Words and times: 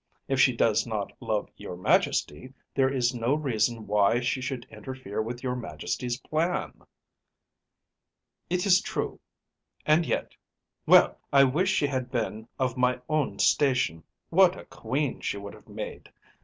If 0.27 0.39
she 0.39 0.55
does 0.57 0.87
not 0.87 1.13
love 1.19 1.49
your 1.57 1.77
Majesty, 1.77 2.55
there 2.73 2.91
is 2.91 3.13
no 3.13 3.35
reason 3.35 3.85
why 3.85 4.19
she 4.19 4.41
should 4.41 4.65
interfere 4.71 5.21
with 5.21 5.43
your 5.43 5.55
Majesty’s 5.55 6.17
plan.‚ÄĚ 6.17 6.87
“It 8.49 8.65
is 8.65 8.81
true. 8.81 9.19
And 9.85 10.03
yet‚ÄĒ! 10.07 10.37
Well! 10.87 11.19
I 11.31 11.43
wish 11.43 11.69
she 11.69 11.85
had 11.85 12.09
been 12.09 12.47
of 12.57 12.77
my 12.77 12.99
own 13.09 13.37
station! 13.37 14.03
What 14.31 14.57
a 14.59 14.65
queen 14.65 15.21
she 15.21 15.37
would 15.37 15.53
have 15.53 15.67
made! 15.69 16.11